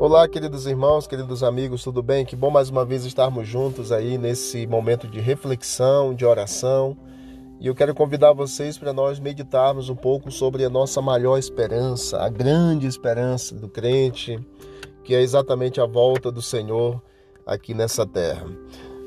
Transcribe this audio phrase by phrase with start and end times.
[0.00, 2.24] Olá, queridos irmãos, queridos amigos, tudo bem?
[2.24, 6.96] Que bom mais uma vez estarmos juntos aí nesse momento de reflexão, de oração.
[7.58, 12.16] E eu quero convidar vocês para nós meditarmos um pouco sobre a nossa maior esperança,
[12.22, 14.38] a grande esperança do crente,
[15.02, 17.02] que é exatamente a volta do Senhor
[17.44, 18.46] aqui nessa terra.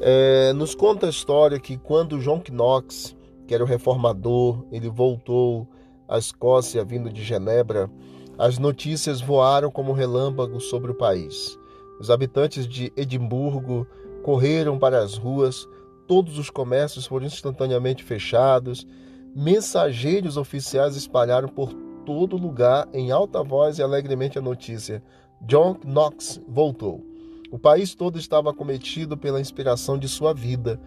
[0.00, 5.66] É, nos conta a história que quando John Knox, que era o reformador, ele voltou
[6.08, 7.90] à Escócia vindo de Genebra,
[8.38, 11.58] as notícias voaram como relâmpagos sobre o país.
[11.98, 13.86] Os habitantes de Edimburgo
[14.22, 15.66] correram para as ruas,
[16.06, 18.86] todos os comércios foram instantaneamente fechados,
[19.34, 21.72] mensageiros oficiais espalharam por
[22.04, 25.02] todo lugar em alta voz e alegremente a notícia:
[25.42, 27.04] John Knox voltou.
[27.50, 30.80] O país todo estava acometido pela inspiração de sua vida.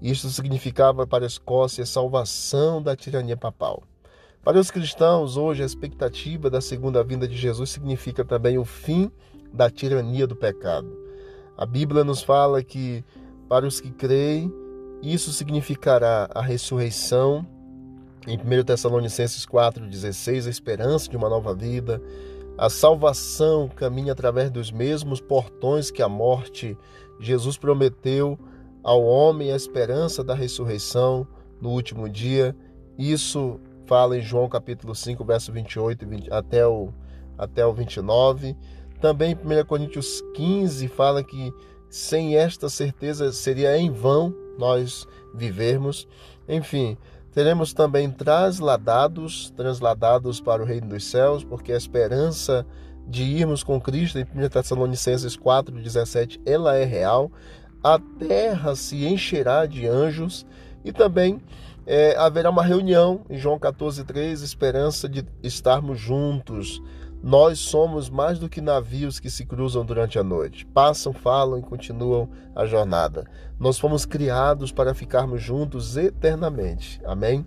[0.00, 3.82] Isto significava para a Escócia a salvação da tirania papal.
[4.42, 9.10] Para os cristãos, hoje, a expectativa da segunda vinda de Jesus significa também o fim
[9.52, 10.96] da tirania do pecado.
[11.56, 13.04] A Bíblia nos fala que,
[13.48, 14.52] para os que creem,
[15.02, 17.46] isso significará a ressurreição.
[18.26, 22.00] Em 1 Tessalonicenses 4,16, a esperança de uma nova vida.
[22.56, 26.76] A salvação caminha através dos mesmos portões que a morte.
[27.20, 28.38] Jesus prometeu
[28.82, 31.26] ao homem a esperança da ressurreição
[31.60, 32.56] no último dia.
[32.96, 36.92] Isso fala em João capítulo 5, verso 28 20, até, o,
[37.38, 38.54] até o 29.
[39.00, 41.52] Também em 1 Coríntios 15 fala que
[41.88, 46.06] sem esta certeza seria em vão nós vivermos.
[46.46, 46.98] Enfim,
[47.32, 52.66] teremos também trasladados, transladados para o reino dos céus, porque a esperança
[53.06, 57.32] de irmos com Cristo, em 1 Tessalonicenses 4,17, ela é real.
[57.82, 60.44] A terra se encherá de anjos
[60.88, 61.38] e também
[61.86, 66.82] é, haverá uma reunião em João 14,3, esperança de estarmos juntos.
[67.22, 70.64] Nós somos mais do que navios que se cruzam durante a noite.
[70.64, 73.26] Passam, falam e continuam a jornada.
[73.60, 76.98] Nós fomos criados para ficarmos juntos eternamente.
[77.04, 77.44] Amém?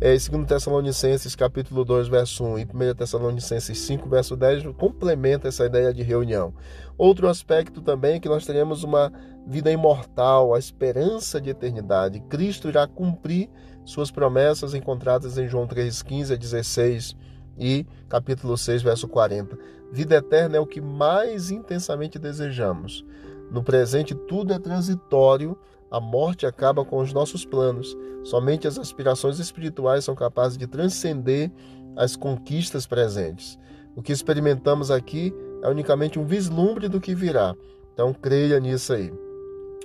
[0.00, 5.66] É, 2 Tessalonicenses capítulo 2, verso 1 e 1 Tessalonicenses 5, verso 10 complementa essa
[5.66, 6.54] ideia de reunião.
[6.96, 9.12] Outro aspecto também é que nós teremos uma
[9.44, 12.20] vida imortal, a esperança de eternidade.
[12.28, 13.50] Cristo irá cumprir
[13.84, 17.16] suas promessas encontradas em João 3,15 a 16
[17.58, 19.58] e capítulo 6, verso 40.
[19.90, 23.04] Vida eterna é o que mais intensamente desejamos.
[23.50, 25.58] No presente, tudo é transitório,
[25.90, 27.96] a morte acaba com os nossos planos.
[28.24, 31.50] Somente as aspirações espirituais são capazes de transcender
[31.96, 33.58] as conquistas presentes.
[33.96, 37.54] O que experimentamos aqui é unicamente um vislumbre do que virá.
[37.92, 39.12] Então, creia nisso aí.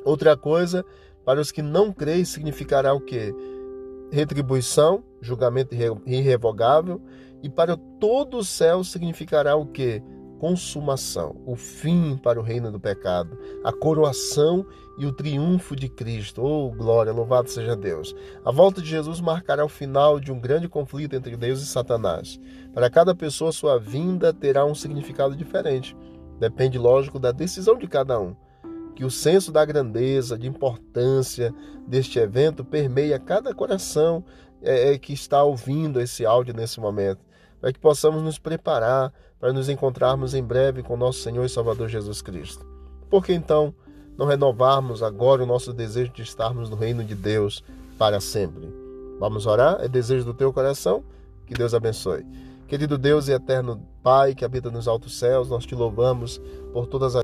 [0.05, 0.85] Outra coisa,
[1.25, 3.33] para os que não creem, significará o quê?
[4.13, 5.75] retribuição, julgamento
[6.05, 7.01] irrevogável,
[7.41, 10.03] e para todo o céu significará o que?
[10.43, 14.65] Consumação, o fim para o reino do pecado, a coroação
[14.97, 16.43] e o triunfo de Cristo.
[16.43, 18.13] Oh, glória, louvado seja Deus.
[18.43, 22.41] A volta de Jesus marcará o final de um grande conflito entre Deus e Satanás.
[22.73, 25.95] Para cada pessoa, sua vinda terá um significado diferente.
[26.41, 28.35] Depende, lógico, da decisão de cada um
[28.97, 31.55] que o senso da grandeza, de importância
[31.87, 34.25] deste evento permeia cada coração
[34.61, 37.21] é, é, que está ouvindo esse áudio nesse momento,
[37.63, 41.87] para que possamos nos preparar para nos encontrarmos em breve com nosso Senhor e Salvador
[41.87, 42.65] Jesus Cristo.
[43.09, 43.73] Por que então
[44.17, 47.63] não renovarmos agora o nosso desejo de estarmos no reino de Deus
[47.97, 48.69] para sempre?
[49.17, 49.77] Vamos orar?
[49.79, 51.05] É desejo do teu coração?
[51.47, 52.25] Que Deus abençoe.
[52.67, 56.41] Querido Deus e eterno Pai que habita nos altos céus, nós te louvamos
[56.73, 57.23] por todas as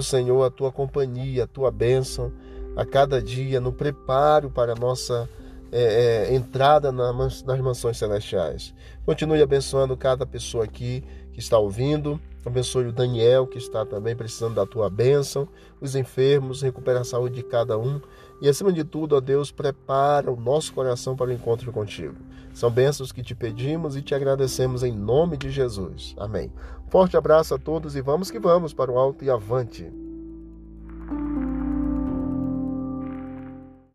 [0.00, 2.32] Senhor, a tua companhia, a tua bênção
[2.76, 5.28] a cada dia no preparo para a nossa
[5.72, 8.74] é, é, entrada nas mansões celestiais.
[9.04, 12.20] Continue abençoando cada pessoa aqui que está ouvindo.
[12.44, 15.46] Abençoe o Daniel, que está também precisando da tua bênção,
[15.78, 18.00] os enfermos, recupera a saúde de cada um.
[18.40, 22.16] E acima de tudo, ó Deus, prepara o nosso coração para o encontro contigo.
[22.54, 26.14] São bênçãos que te pedimos e te agradecemos em nome de Jesus.
[26.18, 26.50] Amém.
[26.88, 29.99] Forte abraço a todos e vamos que vamos para o alto e avante.